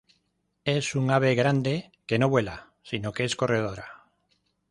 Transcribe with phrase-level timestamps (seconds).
[0.65, 4.07] Es un ave grande que no vuela, sino que es corredora.